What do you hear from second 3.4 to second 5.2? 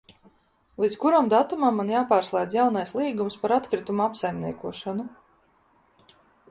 par atkritumu apsaimniekošanu?